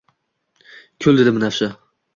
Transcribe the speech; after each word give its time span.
Kul 1.03 1.17
dedi 1.21 1.35
binafsha 1.37 1.69